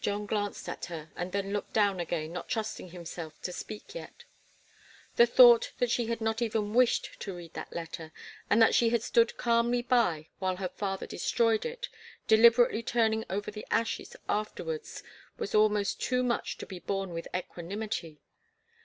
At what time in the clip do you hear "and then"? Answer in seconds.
1.16-1.52